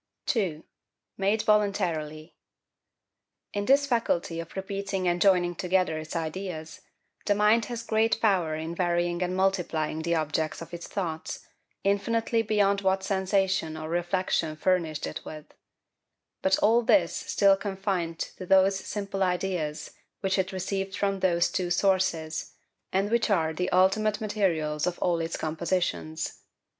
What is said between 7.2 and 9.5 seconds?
the mind has great power in varying and